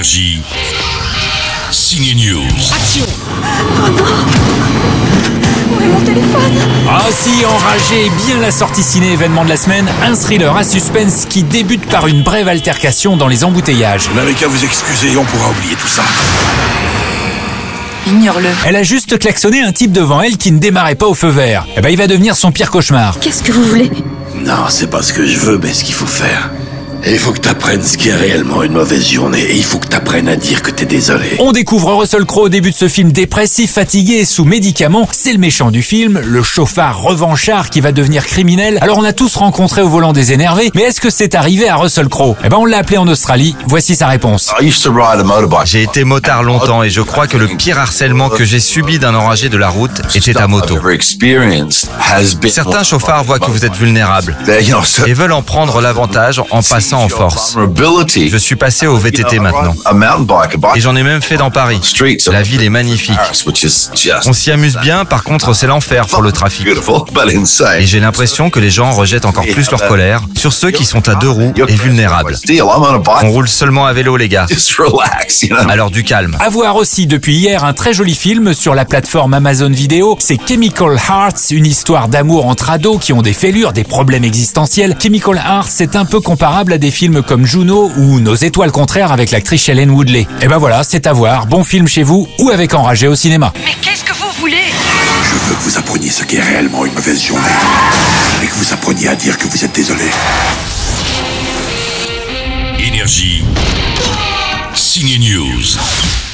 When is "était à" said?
50.14-50.46